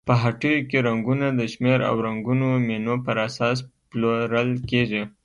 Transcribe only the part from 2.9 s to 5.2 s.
پر اساس پلورل کیږي.